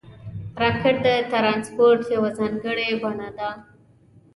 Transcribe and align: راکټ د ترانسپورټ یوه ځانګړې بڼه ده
راکټ 0.61 0.95
د 1.05 1.07
ترانسپورټ 1.31 2.01
یوه 2.15 2.29
ځانګړې 2.39 2.87
بڼه 3.01 3.29
ده 3.37 3.49